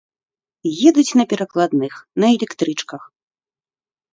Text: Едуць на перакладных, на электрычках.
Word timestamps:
Едуць 0.91 1.17
на 1.21 1.25
перакладных, 1.33 1.93
на 2.25 2.33
электрычках. 2.39 3.01